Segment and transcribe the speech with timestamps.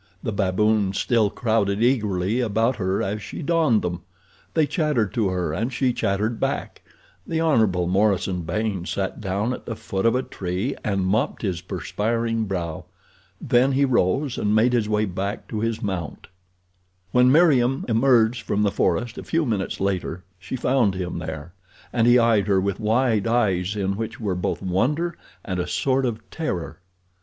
[0.23, 4.01] The baboons still crowded eagerly about her as she donned them.
[4.55, 6.81] They chattered to her and she chattered back.
[7.27, 7.67] The Hon.
[7.87, 12.85] Morison Baynes sat down at the foot of a tree and mopped his perspiring brow.
[13.39, 16.25] Then he rose and made his way back to his mount.
[17.11, 21.53] When Meriem emerged from the forest a few minutes later she found him there,
[21.93, 25.15] and he eyed her with wide eyes in which were both wonder
[25.45, 26.79] and a sort of terror.